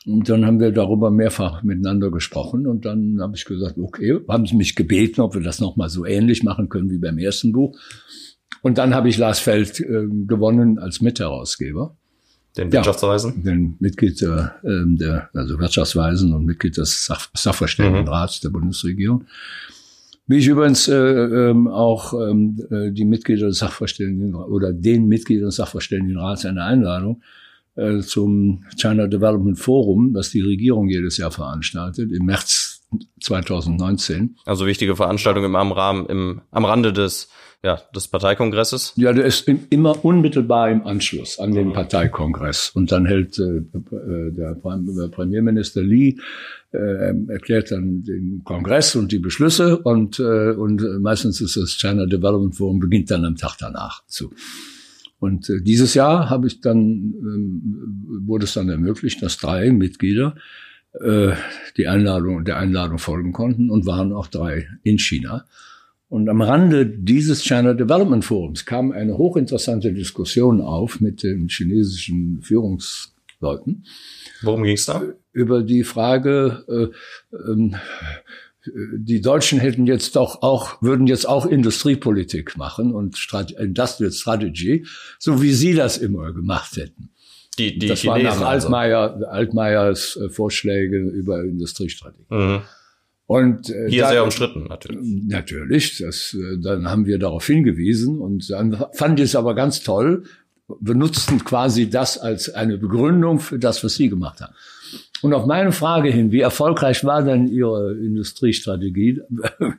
[0.06, 4.46] Und dann haben wir darüber mehrfach miteinander gesprochen und dann habe ich gesagt, okay, haben
[4.46, 7.78] sie mich gebeten, ob wir das nochmal so ähnlich machen können wie beim ersten Buch.
[8.62, 11.96] Und dann habe ich Lars Feld äh, gewonnen als Mitherausgeber.
[12.56, 13.34] Den Wirtschaftsweisen?
[13.36, 18.46] Ja, den Mitglied der, äh, der also Wirtschaftsweisen und Mitglied des Sach Sachverständigenrats mhm.
[18.46, 19.24] der Bundesregierung.
[20.26, 25.46] Wie ich übrigens äh, ähm, auch ähm, äh, die Mitglieder des Sachverständigen oder den Mitgliedern
[25.46, 27.22] des Sachverständigenrats eine Einladung
[27.76, 32.82] äh, zum China Development Forum, das die Regierung jedes Jahr veranstaltet, im März
[33.20, 34.36] 2019.
[34.44, 37.28] Also wichtige Veranstaltung im, am, Rahmen, im, am Rande des
[37.62, 38.94] ja, des Parteikongresses?
[38.96, 42.70] Ja, der ist immer unmittelbar im Anschluss an den Parteikongress.
[42.70, 44.54] Und dann hält äh, äh der,
[45.10, 46.16] Premierminister Lee
[46.72, 52.06] äh, erklärt dann den Kongress und die Beschlüsse und, äh, und meistens ist das China
[52.06, 54.32] Development Forum beginnt dann am Tag danach zu.
[55.20, 60.34] Und äh, dieses Jahr habe ich dann ähm, wurde es dann ermöglicht, dass drei Mitglieder
[61.00, 61.32] äh,
[61.76, 65.44] die Einladung der Einladung folgen konnten und waren auch drei in China.
[66.08, 72.40] Und am Rande dieses China Development Forums kam eine hochinteressante Diskussion auf mit den chinesischen
[72.42, 73.84] Führungsleuten.
[74.42, 75.02] Worum ging es da?
[75.32, 76.64] Über die Frage,
[77.32, 77.70] äh, äh,
[78.66, 84.86] die Deutschen hätten jetzt doch auch, würden jetzt auch Industriepolitik machen und Strat Industrial Strategy,
[85.18, 87.10] so wie Sie das immer gemacht hätten.
[87.58, 89.26] Die, die das Chinesen waren nach Altmaier, also.
[89.26, 92.24] Altmaiers äh, Vorschläge über Industriestrategie.
[92.28, 92.62] Mhm.
[93.26, 95.00] Und äh, hier da, sehr umstritten natürlich.
[95.26, 99.82] Natürlich, das, äh, dann haben wir darauf hingewiesen und dann fand ich es aber ganz
[99.82, 100.24] toll,
[100.80, 104.54] benutzten quasi das als eine Begründung für das, was Sie gemacht haben.
[105.22, 109.20] Und auf meine Frage hin, wie erfolgreich war denn Ihre Industriestrategie,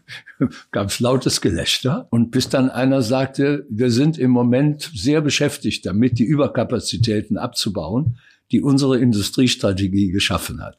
[0.72, 2.08] gab es lautes Gelächter.
[2.12, 8.18] Und bis dann einer sagte, wir sind im Moment sehr beschäftigt damit, die Überkapazitäten abzubauen,
[8.52, 10.78] die unsere Industriestrategie geschaffen hat.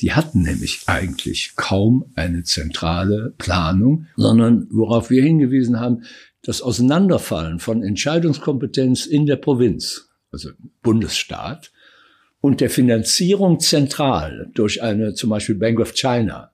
[0.00, 6.02] Die hatten nämlich eigentlich kaum eine zentrale Planung, sondern worauf wir hingewiesen haben,
[6.42, 10.50] das Auseinanderfallen von Entscheidungskompetenz in der Provinz, also
[10.82, 11.72] Bundesstaat,
[12.46, 16.52] und der Finanzierung zentral durch eine zum Beispiel Bank of China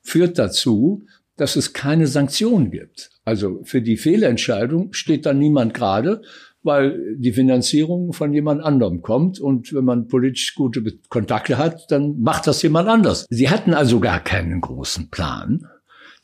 [0.00, 1.02] führt dazu,
[1.36, 3.10] dass es keine Sanktionen gibt.
[3.24, 6.22] Also für die Fehlentscheidung steht dann niemand gerade,
[6.62, 12.20] weil die Finanzierung von jemand anderem kommt und wenn man politisch gute Kontakte hat, dann
[12.20, 13.26] macht das jemand anders.
[13.28, 15.66] Sie hatten also gar keinen großen Plan.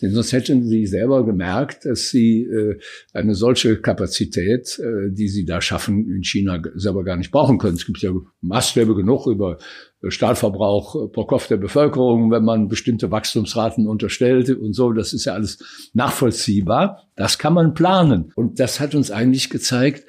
[0.03, 2.79] Denn sonst hätten sie selber gemerkt, dass sie äh,
[3.12, 7.77] eine solche Kapazität, äh, die sie da schaffen, in China selber gar nicht brauchen können.
[7.77, 8.11] Es gibt ja
[8.41, 9.59] Maßstäbe genug über
[10.07, 14.93] Stahlverbrauch pro Kopf der Bevölkerung, wenn man bestimmte Wachstumsraten unterstellt und so.
[14.93, 17.05] Das ist ja alles nachvollziehbar.
[17.15, 18.33] Das kann man planen.
[18.35, 20.05] Und das hat uns eigentlich gezeigt,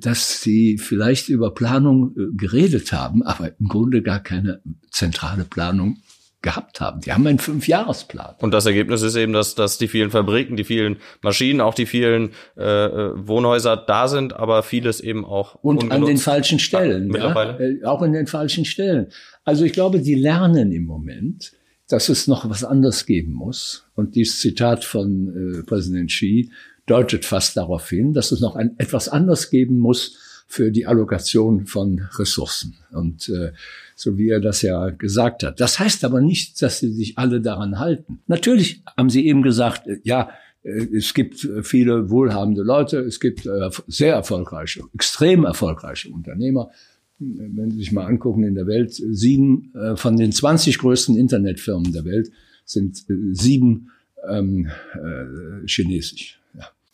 [0.00, 4.60] dass sie vielleicht über Planung äh, geredet haben, aber im Grunde gar keine
[4.90, 5.96] zentrale Planung
[6.42, 7.00] gehabt haben.
[7.00, 8.34] Die haben einen Fünfjahresplan.
[8.40, 11.86] Und das Ergebnis ist eben, dass, dass die vielen Fabriken, die vielen Maschinen, auch die
[11.86, 17.06] vielen äh, Wohnhäuser da sind, aber vieles eben auch und an den falschen Stellen.
[17.06, 17.52] Ja, mittlerweile.
[17.52, 19.08] Ja, äh, auch in den falschen Stellen.
[19.44, 21.52] Also ich glaube, die lernen im Moment,
[21.88, 23.84] dass es noch was anderes geben muss.
[23.94, 26.50] Und dieses Zitat von äh, Präsident Xi
[26.86, 30.16] deutet fast darauf hin, dass es noch ein, etwas anderes geben muss
[30.48, 32.76] für die Allokation von Ressourcen.
[32.90, 33.52] Und äh,
[33.94, 35.60] so wie er das ja gesagt hat.
[35.60, 38.20] Das heißt aber nicht, dass sie sich alle daran halten.
[38.26, 40.30] Natürlich haben sie eben gesagt, äh, ja,
[40.62, 43.48] äh, es gibt äh, viele wohlhabende Leute, es gibt
[43.86, 46.70] sehr erfolgreiche, extrem erfolgreiche Unternehmer.
[47.18, 52.04] Wenn Sie sich mal angucken in der Welt, sieben von den 20 größten Internetfirmen der
[52.04, 52.32] Welt
[52.64, 53.90] sind sieben
[54.28, 56.41] ähm, äh, chinesisch.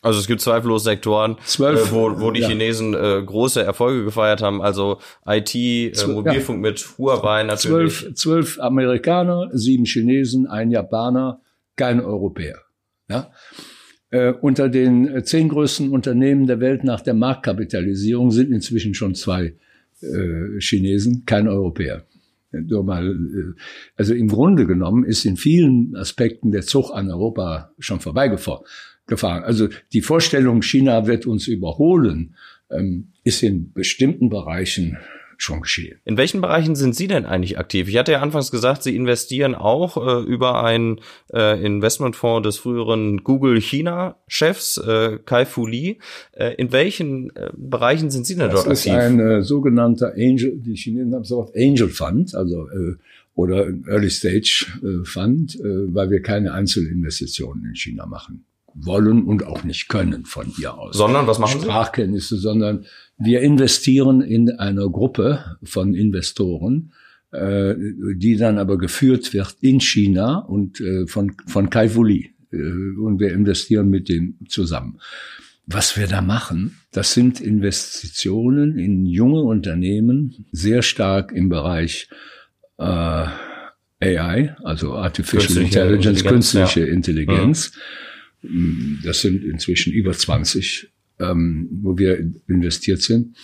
[0.01, 2.47] Also es gibt zweifellos Sektoren, Zwölf, äh, wo, wo die ja.
[2.47, 4.61] Chinesen äh, große Erfolge gefeiert haben.
[4.61, 6.71] Also IT, äh, Mobilfunk ja.
[6.71, 7.99] mit Huawei natürlich.
[7.99, 11.41] Zwölf, zwölf Amerikaner, sieben Chinesen, ein Japaner,
[11.75, 12.59] kein Europäer.
[13.09, 13.31] Ja?
[14.11, 19.55] Äh, unter den zehn größten Unternehmen der Welt nach der Marktkapitalisierung sind inzwischen schon zwei
[20.01, 22.05] äh, Chinesen, kein Europäer.
[22.51, 23.59] Nur mal, äh,
[23.95, 28.65] also im Grunde genommen ist in vielen Aspekten der Zug an Europa schon vorbeigefahren.
[29.11, 32.35] Also die Vorstellung, China wird uns überholen,
[32.69, 34.97] ähm, ist in bestimmten Bereichen
[35.41, 35.99] schon geschehen.
[36.03, 37.87] In welchen Bereichen sind Sie denn eigentlich aktiv?
[37.87, 40.99] Ich hatte ja anfangs gesagt, Sie investieren auch äh, über einen
[41.33, 45.97] äh, Investmentfonds des früheren Google China-Chefs äh, Kai Fu Lee.
[46.33, 48.93] Äh, in welchen äh, Bereichen sind Sie denn das dort aktiv?
[48.93, 52.67] Das ist ein äh, sogenannter Angel, die Chinesen haben so Angel Fund, also
[53.35, 54.65] oder Early Stage
[55.05, 60.77] Fund, weil wir keine Einzelinvestitionen in China machen wollen und auch nicht können von hier
[60.77, 60.95] aus.
[60.95, 61.65] Sondern was machen Sie?
[61.65, 62.85] Sprachkenntnisse, sondern
[63.17, 66.93] wir investieren in einer Gruppe von Investoren,
[67.31, 67.75] äh,
[68.15, 72.31] die dann aber geführt wird in China und äh, von, von Kai Lee.
[72.51, 72.57] Äh,
[72.99, 74.99] und wir investieren mit dem zusammen.
[75.65, 82.09] Was wir da machen, das sind Investitionen in junge Unternehmen, sehr stark im Bereich
[82.79, 83.27] äh,
[84.01, 86.93] AI, also Artificial künstliche Intelligence, Intelligenz, künstliche ja.
[86.93, 87.71] Intelligenz.
[87.71, 88.08] Mhm.
[89.03, 93.35] Das sind inzwischen über 20 ähm, wo wir investiert sind.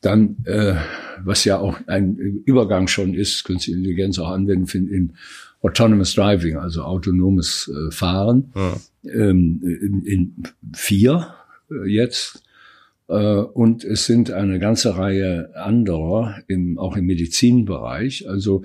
[0.00, 0.74] Dann, äh,
[1.22, 5.12] was ja auch ein Übergang schon ist, künstliche Intelligenz auch anwenden finden in
[5.60, 8.76] Autonomous Driving, also autonomes äh, Fahren, ja.
[9.04, 10.42] ähm, in, in
[10.74, 11.34] vier
[11.70, 12.42] äh, jetzt.
[13.08, 18.28] Äh, und es sind eine ganze Reihe anderer, im, auch im Medizinbereich.
[18.28, 18.64] Also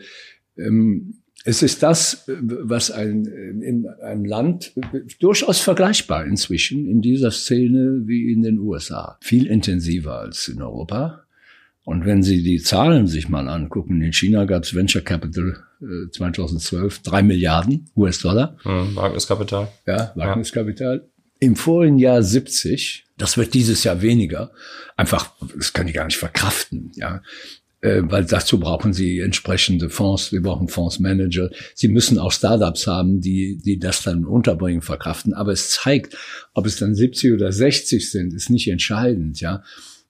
[0.57, 4.73] ähm, es ist das, was ein, in einem Land
[5.21, 9.17] durchaus vergleichbar inzwischen in dieser Szene wie in den USA.
[9.21, 11.23] Viel intensiver als in Europa.
[11.85, 16.11] Und wenn Sie die Zahlen sich mal angucken, in China gab es Venture Capital äh,
[16.11, 18.57] 2012 drei Milliarden US-Dollar.
[18.63, 19.69] Hm, Wagniskapital.
[19.85, 20.97] Ja, Wagniskapital.
[20.97, 21.23] Ja.
[21.39, 23.05] Im vorigen Jahr 70.
[23.17, 24.51] Das wird dieses Jahr weniger.
[24.97, 26.91] Einfach, das kann ich gar nicht verkraften.
[26.95, 27.21] Ja,
[27.87, 31.49] äh, weil dazu brauchen sie entsprechende Fonds, wir brauchen Fondsmanager.
[31.73, 35.33] Sie müssen auch Startups haben, die, die das dann unterbringen, verkraften.
[35.33, 36.17] Aber es zeigt,
[36.53, 39.63] ob es dann 70 oder 60 sind, ist nicht entscheidend, ja.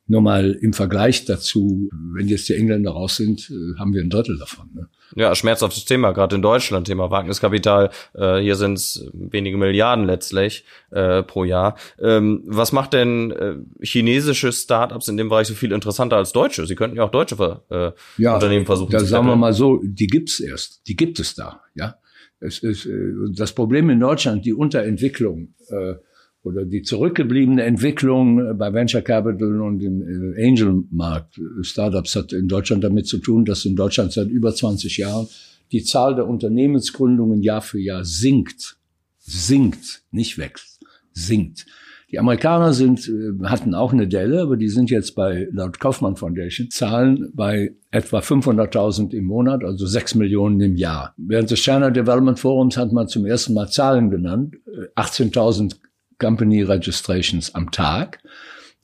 [0.09, 4.09] Nur mal im Vergleich dazu, wenn jetzt die Engländer raus sind, äh, haben wir ein
[4.09, 4.69] Drittel davon.
[4.73, 4.87] Ne?
[5.15, 7.89] Ja, schmerzhaftes Thema, gerade in Deutschland, Thema Wagniskapital.
[8.13, 11.77] Äh, hier sind es wenige Milliarden letztlich äh, pro Jahr.
[11.99, 16.65] Ähm, was macht denn äh, chinesische Startups in dem Bereich so viel interessanter als deutsche?
[16.65, 17.91] Sie könnten ja auch deutsche äh,
[18.21, 21.35] ja, Unternehmen versuchen da zu sagen wir mal so, die gibt's erst, die gibt es
[21.35, 21.61] da.
[21.75, 21.95] Ja,
[22.39, 25.53] es ist äh, das Problem in Deutschland, die Unterentwicklung.
[25.69, 25.95] Äh,
[26.43, 32.33] oder die zurückgebliebene Entwicklung äh, bei Venture Capital und im äh, Angel-Markt, äh, Startups hat
[32.33, 35.27] in Deutschland damit zu tun, dass in Deutschland seit über 20 Jahren
[35.71, 38.77] die Zahl der Unternehmensgründungen Jahr für Jahr sinkt.
[39.19, 40.79] Sinkt, nicht wächst,
[41.11, 41.65] sinkt.
[42.09, 43.11] Die Amerikaner sind,
[43.43, 48.19] hatten auch eine Delle, aber die sind jetzt bei, laut Kaufmann Foundation, Zahlen bei etwa
[48.19, 51.13] 500.000 im Monat, also 6 Millionen im Jahr.
[51.17, 54.55] Während des China Development Forums hat man zum ersten Mal Zahlen genannt.
[54.95, 55.75] 18.000
[56.19, 58.19] Company Registrations am Tag.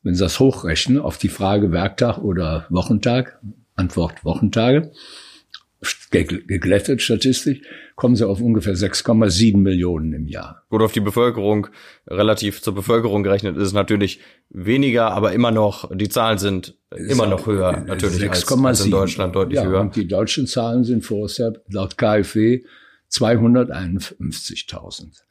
[0.03, 3.39] Wenn Sie das hochrechnen auf die Frage Werktag oder Wochentag,
[3.75, 4.91] Antwort Wochentage,
[6.11, 7.61] geglättet statistisch,
[7.95, 10.63] kommen sie auf ungefähr 6,7 Millionen im Jahr.
[10.69, 11.67] Gut, auf die Bevölkerung,
[12.07, 14.19] relativ zur Bevölkerung gerechnet, ist es natürlich
[14.49, 18.91] weniger, aber immer noch, die Zahlen sind immer noch höher, natürlich 6, als, als in
[18.91, 19.81] Deutschland deutlich ja, höher.
[19.81, 22.63] Und die deutschen Zahlen sind vorher laut KfW
[23.11, 25.21] 251.000.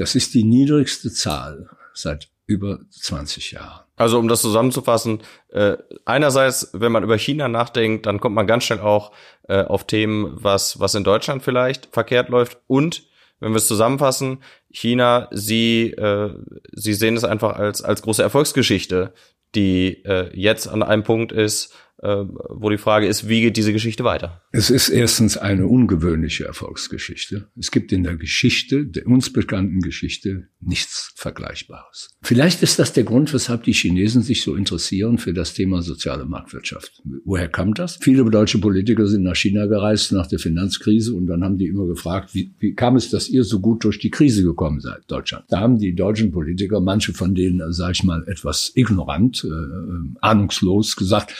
[0.00, 3.84] Das ist die niedrigste Zahl seit über 20 Jahren.
[3.96, 8.64] Also um das zusammenzufassen, äh, einerseits, wenn man über China nachdenkt, dann kommt man ganz
[8.64, 9.12] schnell auch
[9.46, 12.62] äh, auf Themen, was, was in Deutschland vielleicht verkehrt läuft.
[12.66, 13.04] Und
[13.40, 16.34] wenn wir es zusammenfassen, China, sie, äh,
[16.72, 19.12] sie sehen es einfach als, als große Erfolgsgeschichte,
[19.54, 24.04] die äh, jetzt an einem Punkt ist, wo die Frage ist, wie geht diese Geschichte
[24.04, 24.42] weiter?
[24.52, 27.50] Es ist erstens eine ungewöhnliche Erfolgsgeschichte.
[27.58, 32.10] Es gibt in der Geschichte, der uns bekannten Geschichte, nichts Vergleichbares.
[32.22, 36.26] Vielleicht ist das der Grund, weshalb die Chinesen sich so interessieren für das Thema soziale
[36.26, 37.02] Marktwirtschaft.
[37.24, 37.98] Woher kam das?
[38.00, 41.86] Viele deutsche Politiker sind nach China gereist nach der Finanzkrise und dann haben die immer
[41.86, 45.46] gefragt, wie, wie kam es, dass ihr so gut durch die Krise gekommen seid, Deutschland?
[45.48, 50.00] Da haben die deutschen Politiker, manche von denen, sage ich mal, etwas ignorant, äh, äh
[50.20, 51.34] ahnungslos gesagt,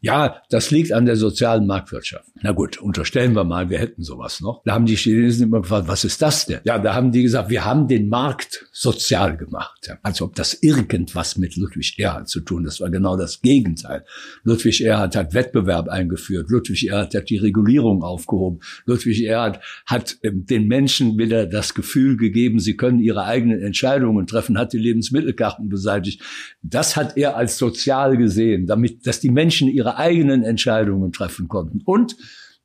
[0.00, 2.31] ja, das liegt an der sozialen Marktwirtschaft.
[2.44, 4.62] Na gut, unterstellen wir mal, wir hätten sowas noch.
[4.64, 6.58] Da haben die Chinesen immer gefragt, was ist das denn?
[6.64, 9.86] Ja, da haben die gesagt, wir haben den Markt sozial gemacht.
[9.86, 12.64] Ja, als ob das irgendwas mit Ludwig Erhard zu tun.
[12.64, 14.04] Das war genau das Gegenteil.
[14.42, 16.50] Ludwig Erhard hat Wettbewerb eingeführt.
[16.50, 18.58] Ludwig Erhard hat die Regulierung aufgehoben.
[18.86, 24.26] Ludwig Erhard hat ähm, den Menschen wieder das Gefühl gegeben, sie können ihre eigenen Entscheidungen
[24.26, 26.20] treffen, hat die Lebensmittelkarten beseitigt.
[26.62, 31.82] Das hat er als sozial gesehen, damit, dass die Menschen ihre eigenen Entscheidungen treffen konnten.
[31.84, 32.16] Und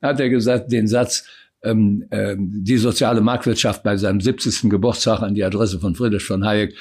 [0.01, 1.25] hat er gesagt, den Satz,
[1.63, 4.69] ähm, äh, die soziale Marktwirtschaft bei seinem 70.
[4.69, 6.75] Geburtstag an die Adresse von Friedrich von Hayek.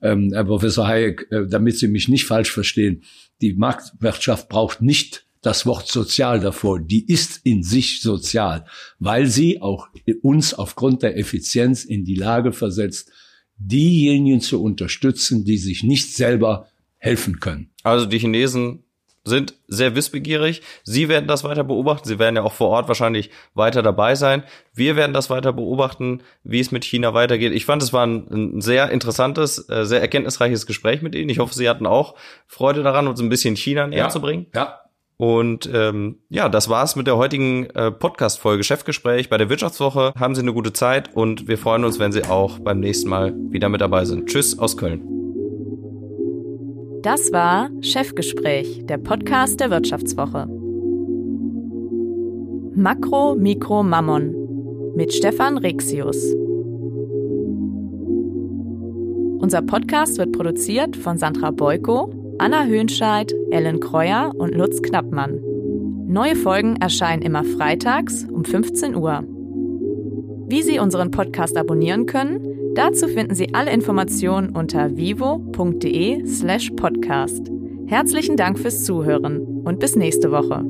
[0.00, 3.02] Ähm, Herr Professor Hayek, äh, damit Sie mich nicht falsch verstehen,
[3.40, 6.80] die Marktwirtschaft braucht nicht das Wort sozial davor.
[6.80, 8.64] Die ist in sich sozial,
[9.00, 9.88] weil sie auch
[10.22, 13.10] uns aufgrund der Effizienz in die Lage versetzt,
[13.58, 17.70] diejenigen zu unterstützen, die sich nicht selber helfen können.
[17.82, 18.84] Also die Chinesen
[19.24, 20.62] sind sehr wissbegierig.
[20.82, 22.08] Sie werden das weiter beobachten.
[22.08, 24.42] Sie werden ja auch vor Ort wahrscheinlich weiter dabei sein.
[24.74, 27.52] Wir werden das weiter beobachten, wie es mit China weitergeht.
[27.52, 31.28] Ich fand, es war ein, sehr interessantes, äh, sehr erkenntnisreiches Gespräch mit Ihnen.
[31.28, 32.14] Ich hoffe, Sie hatten auch
[32.46, 34.46] Freude daran, uns ein bisschen China näher ja, zu bringen.
[34.54, 34.80] Ja.
[35.16, 40.12] Und ähm, ja, das war's mit der heutigen äh, Podcast-Folge Chefgespräch bei der Wirtschaftswoche.
[40.18, 43.32] Haben Sie eine gute Zeit und wir freuen uns, wenn Sie auch beim nächsten Mal
[43.50, 44.28] wieder mit dabei sind.
[44.28, 45.31] Tschüss aus Köln.
[47.02, 50.46] Das war Chefgespräch, der Podcast der Wirtschaftswoche.
[52.76, 54.32] Makro, Mikro, Mammon
[54.94, 56.32] mit Stefan Rexius.
[59.40, 65.40] Unser Podcast wird produziert von Sandra Beuko, Anna Höhnscheid, Ellen Kreuer und Lutz Knappmann.
[66.06, 69.24] Neue Folgen erscheinen immer freitags um 15 Uhr.
[70.52, 77.50] Wie Sie unseren Podcast abonnieren können, Dazu finden Sie alle Informationen unter vivo.de slash podcast.
[77.86, 80.64] Herzlichen Dank fürs Zuhören und bis nächste Woche.